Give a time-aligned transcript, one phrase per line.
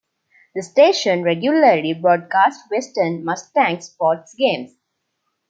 [0.55, 4.73] The station regularly broadcasts Western Mustangs sports games.